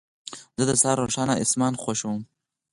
[0.57, 2.21] زه د سهار روښانه اسمان خوښوم.